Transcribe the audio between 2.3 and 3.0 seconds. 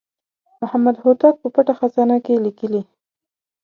لیکلي.